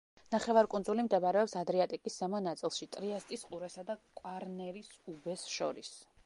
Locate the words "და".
3.91-3.97